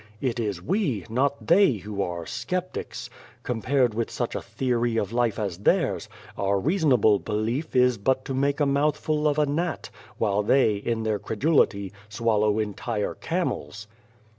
It 0.19 0.39
is 0.39 0.63
we, 0.63 1.05
not 1.11 1.45
they, 1.45 1.73
who 1.73 2.01
are 2.01 2.21
4 2.21 2.25
sceptics. 2.25 3.07
Compared 3.43 3.93
with 3.93 4.09
such 4.09 4.33
a 4.33 4.41
theory 4.41 4.97
of 4.97 5.09
The 5.09 5.11
Face 5.11 5.15
life 5.15 5.37
as 5.39 5.57
theirs, 5.59 6.09
our 6.39 6.59
reasonable 6.59 7.19
belief 7.19 7.75
is 7.75 7.99
but 7.99 8.25
to 8.25 8.33
make 8.33 8.59
a 8.59 8.65
mouthful 8.65 9.27
of 9.27 9.37
a 9.37 9.45
gnat, 9.45 9.91
while 10.17 10.41
they, 10.41 10.73
in 10.77 11.03
their 11.03 11.19
credulity, 11.19 11.93
swallow 12.09 12.57
entire 12.57 13.13
camels. 13.13 13.87